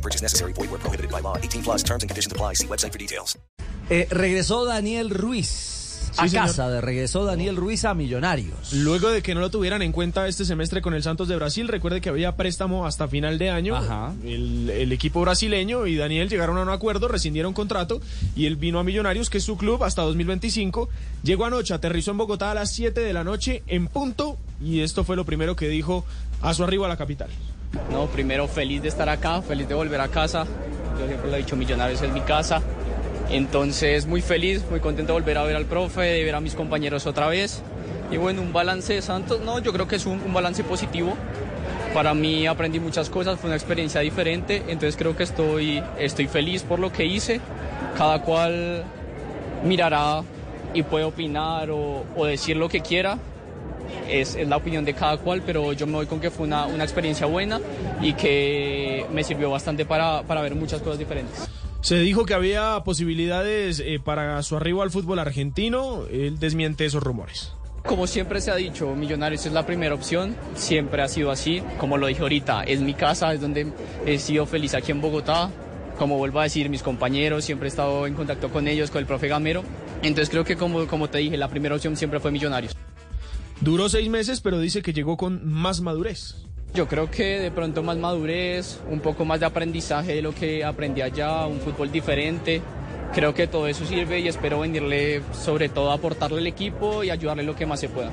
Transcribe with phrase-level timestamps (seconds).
[0.00, 0.54] No purchase necessary.
[0.54, 1.36] Void where prohibited by law.
[1.36, 2.54] 18 plus terms and conditions apply.
[2.54, 3.38] See website for details.
[3.90, 6.46] Eh, regresó Daniel Ruiz a señor.
[6.46, 8.72] casa, de regresó Daniel Ruiz a Millonarios.
[8.72, 11.68] Luego de que no lo tuvieran en cuenta este semestre con el Santos de Brasil,
[11.68, 13.76] recuerde que había préstamo hasta final de año.
[13.76, 14.14] Ajá.
[14.24, 18.00] El, el equipo brasileño y Daniel llegaron a un acuerdo, rescindieron contrato
[18.34, 20.88] y él vino a Millonarios, que es su club, hasta 2025.
[21.24, 25.04] Llegó anoche, aterrizó en Bogotá a las 7 de la noche en punto y esto
[25.04, 26.06] fue lo primero que dijo
[26.40, 27.28] a su arribo a la capital.
[27.90, 30.46] No, primero feliz de estar acá, feliz de volver a casa.
[30.98, 32.62] Yo siempre lo he dicho, Millonarios es mi casa.
[33.30, 36.54] Entonces, muy feliz, muy contento de volver a ver al profe, de ver a mis
[36.54, 37.62] compañeros otra vez.
[38.10, 41.14] Y bueno, un balance Santos, no, yo creo que es un, balance positivo.
[41.94, 46.62] Para mí aprendí muchas cosas, fue una experiencia diferente, entonces creo que estoy, estoy feliz
[46.62, 47.40] por lo que hice.
[47.96, 48.84] Cada cual
[49.64, 50.22] mirará
[50.72, 53.18] y puede opinar o decir lo que quiera,
[54.08, 56.66] es, es la opinión de cada cual, pero yo me voy con que fue una,
[56.66, 57.60] una experiencia buena
[58.00, 61.48] y que me sirvió bastante para, para ver muchas cosas diferentes.
[61.80, 67.02] Se dijo que había posibilidades eh, para su arribo al fútbol argentino, él desmiente esos
[67.02, 67.54] rumores.
[67.86, 71.96] Como siempre se ha dicho, Millonarios es la primera opción, siempre ha sido así, como
[71.96, 73.72] lo dije ahorita, es mi casa, es donde
[74.04, 75.50] he sido feliz aquí en Bogotá,
[75.98, 79.06] como vuelvo a decir, mis compañeros, siempre he estado en contacto con ellos, con el
[79.06, 79.64] profe Gamero,
[80.02, 82.76] entonces creo que como, como te dije, la primera opción siempre fue Millonarios.
[83.60, 86.36] Duró seis meses, pero dice que llegó con más madurez.
[86.72, 90.64] Yo creo que de pronto más madurez, un poco más de aprendizaje de lo que
[90.64, 92.62] aprendí allá, un fútbol diferente.
[93.12, 97.10] Creo que todo eso sirve y espero venirle, sobre todo, a aportarle al equipo y
[97.10, 98.12] ayudarle lo que más se pueda.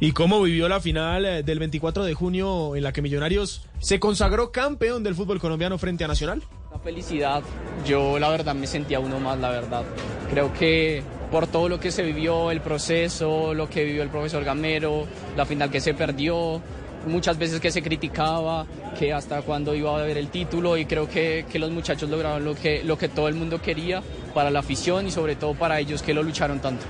[0.00, 4.00] ¿Y cómo vivió la final eh, del 24 de junio en la que Millonarios se
[4.00, 6.42] consagró campeón del fútbol colombiano frente a Nacional?
[6.70, 7.42] Una felicidad.
[7.86, 9.84] Yo la verdad me sentía uno más, la verdad.
[10.28, 14.44] Creo que por todo lo que se vivió, el proceso, lo que vivió el profesor
[14.44, 15.06] Gamero,
[15.36, 16.60] la final que se perdió,
[17.06, 18.66] muchas veces que se criticaba,
[18.98, 22.44] que hasta cuando iba a haber el título y creo que, que los muchachos lograron
[22.44, 24.02] lo que, lo que todo el mundo quería
[24.34, 26.84] para la afición y sobre todo para ellos que lo lucharon tanto.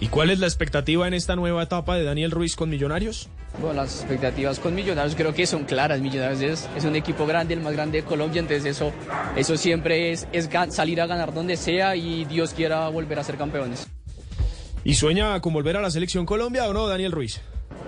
[0.00, 3.28] ¿Y cuál es la expectativa en esta nueva etapa de Daniel Ruiz con Millonarios?
[3.60, 6.00] Bueno, las expectativas con Millonarios creo que son claras.
[6.00, 8.92] Millonarios es, es un equipo grande, el más grande de Colombia, entonces eso,
[9.34, 13.36] eso siempre es, es salir a ganar donde sea y Dios quiera volver a ser
[13.36, 13.88] campeones.
[14.84, 17.40] ¿Y sueña con volver a la selección Colombia o no, Daniel Ruiz?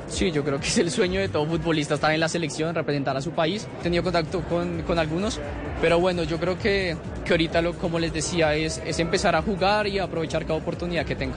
[0.09, 3.17] Sí, yo creo que es el sueño de todo futbolista estar en la selección, representar
[3.17, 3.69] a su país.
[3.79, 5.39] He tenido contacto con, con algunos,
[5.81, 9.43] pero bueno, yo creo que, que ahorita, lo, como les decía, es, es empezar a
[9.43, 11.37] jugar y aprovechar cada oportunidad que tenga.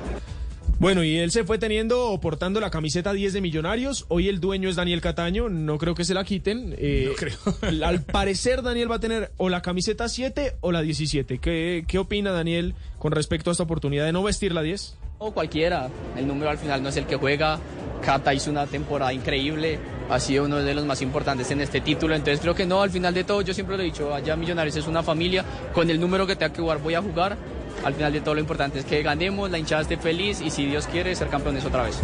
[0.84, 4.04] Bueno, y él se fue teniendo o portando la camiseta 10 de Millonarios.
[4.10, 5.48] Hoy el dueño es Daniel Cataño.
[5.48, 6.76] No creo que se la quiten.
[6.78, 7.38] Eh, No creo.
[7.88, 11.38] al parecer, Daniel va a tener o la camiseta 7 o la 17.
[11.38, 14.98] ¿Qué, ¿Qué opina Daniel con respecto a esta oportunidad de no vestir la 10?
[15.20, 17.62] O cualquiera, el número al final no es el que juega.
[18.04, 19.80] Cata hizo una temporada increíble,
[20.10, 22.90] ha sido uno de los más importantes en este título, entonces creo que no, al
[22.90, 26.02] final de todo, yo siempre lo he dicho, allá Millonarios es una familia, con el
[26.02, 27.38] número que tenga que jugar voy a jugar,
[27.84, 30.66] al final de todo lo importante es que ganemos, la hinchada esté feliz y si
[30.66, 32.00] Dios quiere ser campeones otra vez.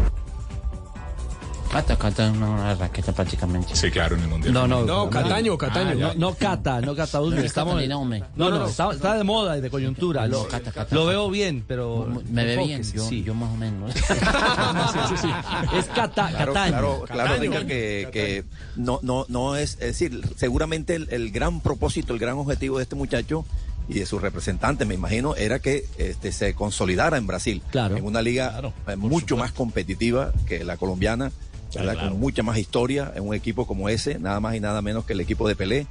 [1.72, 3.76] Cata, Cata, una raqueta prácticamente.
[3.76, 4.52] Sí, claro, en el mundial.
[4.56, 5.94] No, no, No, Cataño, Cataño.
[6.00, 7.20] No, no cata, no cata.
[7.20, 8.24] No, estamos Catalina, hombre.
[8.36, 10.26] No, no, está, está de moda y de coyuntura.
[10.26, 10.96] Lo, No, cata, cata.
[10.96, 13.22] lo veo bien, pero Me ve bien, yo, sí.
[13.24, 13.94] yo más o menos.
[15.78, 16.72] Es cata, Claro, Cataño.
[16.72, 17.52] claro, claro, Cataño.
[17.52, 18.44] Rica, que, que
[18.76, 22.84] no, no, no es, es decir, seguramente el, el gran propósito, el gran objetivo de
[22.84, 23.46] este muchacho
[23.90, 27.98] y de sus representantes, me imagino, era que este, se consolidara en Brasil, Claro.
[27.98, 31.32] en una liga eh, mucho más competitiva que la colombiana,
[31.74, 32.00] ¿verdad?
[32.10, 35.14] con mucha más historia, en un equipo como ese, nada más y nada menos que
[35.14, 35.88] el equipo de Pelé.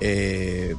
[0.00, 0.76] Eh,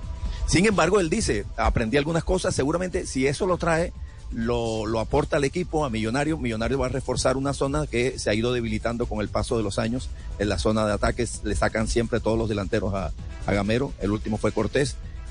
[0.47, 3.91] sin embargo, él dice, aprendí algunas cosas, seguramente si eso lo trae,
[4.31, 8.29] lo, lo aporta al equipo, a Millonario, Millonario va a reforzar una zona que se
[8.29, 10.09] ha ido debilitando con el paso de los años.
[10.39, 13.11] En la zona de ataques le sacan siempre todos los delanteros a,
[13.45, 14.95] a Gamero, el último fue Cortés,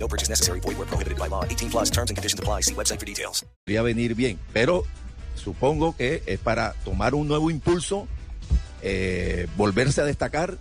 [0.00, 0.60] No purchase necessary.
[0.60, 1.44] Void where prohibited by law.
[1.44, 2.62] 18 plus terms and conditions apply.
[2.62, 3.44] See website for details.
[3.64, 4.84] podría venir bien, pero
[5.36, 8.08] supongo que es para tomar un nuevo impulso,
[8.82, 10.58] eh, volverse a destacar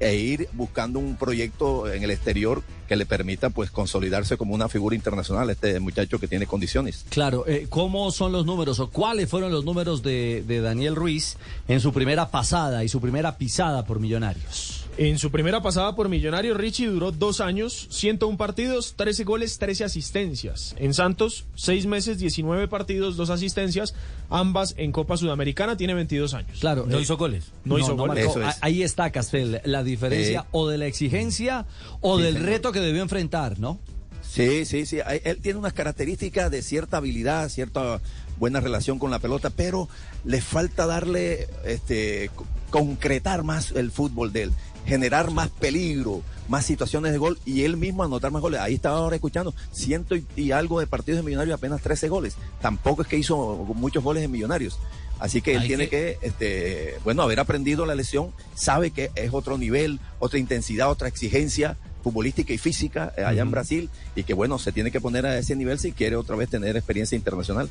[0.00, 4.68] e ir buscando un proyecto en el exterior que le permita pues consolidarse como una
[4.68, 7.04] figura internacional este muchacho que tiene condiciones.
[7.08, 11.36] Claro, eh, ¿cómo son los números o cuáles fueron los números de, de Daniel Ruiz
[11.68, 14.81] en su primera pasada y su primera pisada por Millonarios?
[14.98, 19.84] En su primera pasada por Millonarios, Richie duró dos años, 101 partidos, 13 goles, 13
[19.84, 20.74] asistencias.
[20.78, 23.94] En Santos, seis meses, 19 partidos, dos asistencias,
[24.28, 26.58] ambas en Copa Sudamericana, tiene 22 años.
[26.60, 27.44] Claro, No eh, hizo goles.
[27.64, 28.26] No, hizo goles.
[28.28, 28.54] Eso es.
[28.60, 30.48] Ahí está, Castel, la diferencia Eh.
[30.52, 31.64] o de la exigencia
[32.02, 32.48] o Sí, del señor.
[32.50, 33.80] reto que debió enfrentar, ¿no?
[34.22, 34.98] Sí, sí, sí.
[35.24, 38.00] Él tiene unas características de cierta habilidad, cierta
[38.38, 39.88] buena relación con la pelota, pero
[40.24, 44.52] le falta darle, este, co- concretar más el fútbol de él,
[44.86, 48.60] generar más peligro, más situaciones de gol y él mismo anotar más goles.
[48.60, 52.36] Ahí estaba ahora escuchando, ciento y, y algo de partidos de Millonarios, apenas 13 goles.
[52.60, 54.78] Tampoco es que hizo muchos goles en Millonarios.
[55.20, 59.10] Así que él Hay tiene que- que, este, bueno, haber aprendido la lección, sabe que
[59.14, 64.24] es otro nivel, otra intensidad, otra exigencia futbolística y física eh, allá en Brasil y
[64.24, 67.14] que bueno, se tiene que poner a ese nivel si quiere otra vez tener experiencia
[67.14, 67.68] internacional.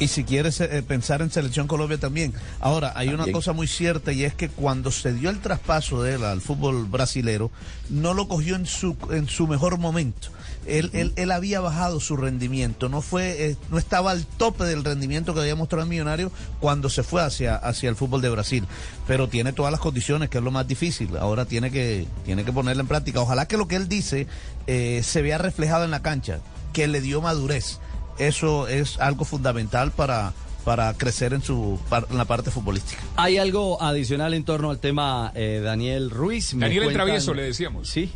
[0.00, 2.34] Y si quieres eh, pensar en Selección Colombia también.
[2.60, 6.14] Ahora, hay una cosa muy cierta y es que cuando se dio el traspaso de
[6.14, 7.50] él al fútbol brasilero,
[7.90, 10.28] no lo cogió en su, en su mejor momento.
[10.66, 14.82] Él, él, él había bajado su rendimiento, no fue, eh, no estaba al tope del
[14.82, 18.66] rendimiento que había mostrado en Millonario cuando se fue hacia, hacia el fútbol de Brasil.
[19.06, 21.16] Pero tiene todas las condiciones, que es lo más difícil.
[21.18, 23.20] Ahora tiene que, tiene que ponerla en práctica.
[23.20, 24.26] Ojalá que lo que él dice
[24.66, 26.40] eh, se vea reflejado en la cancha,
[26.72, 27.78] que le dio madurez
[28.18, 30.32] eso es algo fundamental para,
[30.64, 31.78] para crecer en, su,
[32.10, 33.02] en la parte futbolística.
[33.16, 36.54] Hay algo adicional en torno al tema eh, Daniel Ruiz.
[36.54, 37.88] Me Daniel el cuentan- travieso, le decíamos.
[37.88, 38.10] Sí,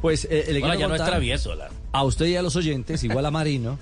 [0.00, 1.54] pues eh, le Bueno, ya no es travieso.
[1.54, 1.70] La...
[1.92, 3.78] a usted y a los oyentes, igual a Marino.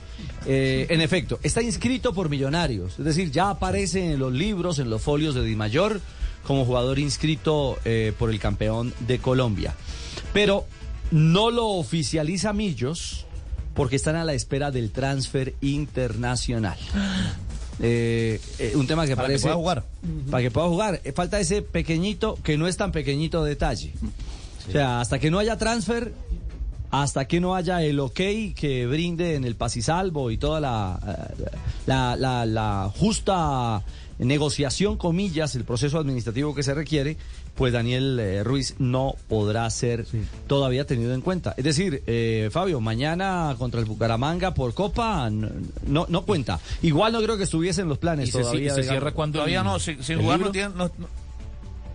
[0.47, 4.89] eh, en efecto, está inscrito por Millonarios, es decir, ya aparece en los libros, en
[4.91, 6.01] los folios de Di Mayor
[6.47, 9.75] como jugador inscrito eh, por el campeón de Colombia.
[10.33, 10.65] Pero
[11.13, 13.27] no lo oficializa Millos
[13.75, 16.79] porque están a la espera del transfer internacional.
[17.85, 19.85] Eh, eh, un tema que Para que parece pueda jugar.
[20.31, 21.01] para que pueda jugar.
[21.17, 23.93] Falta ese pequeñito que no es tan pequeñito detalle.
[24.69, 26.13] O sea, hasta que no haya transfer,
[26.93, 28.21] hasta que no haya el ok
[28.55, 31.45] que brinde en el pasisalvo y toda la, eh,
[31.87, 33.83] la, la- la justa
[34.19, 37.17] negociación, comillas, el proceso administrativo que se requiere,
[37.57, 40.07] pues Daniel eh, Ruiz no podrá ser
[40.47, 41.55] todavía tenido en cuenta.
[41.57, 46.61] Es decir, eh, Fabio, mañana contra el Bucaramanga por Copa no, no, cuenta.
[46.83, 48.75] Igual no creo que estuviese en los planes Y se, todavía.
[48.75, 48.87] se digamos.
[48.91, 49.39] cierra cuando.
[49.39, 50.69] Todavía no, sin, sin el jugar no tiene...
[50.77, 51.22] no- no-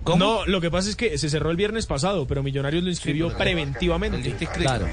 [0.08, 0.26] ¿Cómo?
[0.26, 3.28] No, lo que pasa es que se cerró el viernes pasado, pero Millonarios lo inscribió
[3.38, 4.18] preventivamente.
[4.18, 4.70] Él está inscrito.
[4.70, 4.88] Claro.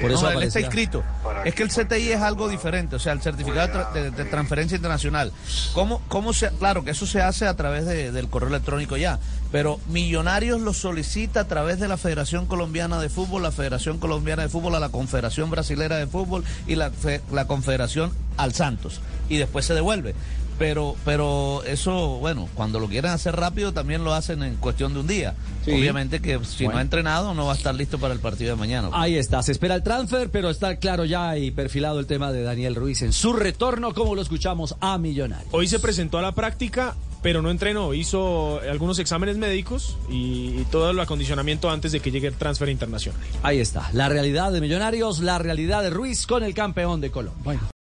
[0.00, 1.02] Por eso No, él está inscrito.
[1.44, 4.24] Es que el CTI es algo diferente, o sea, el certificado de, tra- de- de
[4.24, 5.32] transferencia internacional.
[5.72, 9.18] ¿Cómo, cómo se, claro que eso se hace a través de- del correo electrónico ya,
[9.52, 14.42] pero Millonarios lo solicita a través de la Federación Colombiana de Fútbol, la Federación Colombiana
[14.42, 19.00] de Fútbol, a la Confederación Brasilera de Fútbol y la, fe- la Confederación al Santos.
[19.28, 20.14] Y después se devuelve.
[20.60, 25.00] Pero, pero eso, bueno, cuando lo quieren hacer rápido también lo hacen en cuestión de
[25.00, 25.34] un día.
[25.64, 25.70] Sí.
[25.72, 26.78] Obviamente que si no Bueno.
[26.80, 28.90] ha entrenado no va a estar listo para el partido de mañana.
[28.92, 32.42] Ahí está, se espera el transfer, pero está claro ya y perfilado el tema de
[32.42, 35.48] Daniel Ruiz en su retorno, como lo escuchamos a Millonarios.
[35.50, 37.94] Hoy se presentó a la práctica, pero no entrenó.
[37.94, 42.68] Hizo algunos exámenes médicos y, y todo el acondicionamiento antes de que llegue el transfer
[42.68, 43.18] internacional.
[43.42, 47.58] Ahí está, la realidad de Millonarios, la realidad de Ruiz con el campeón de Colombia.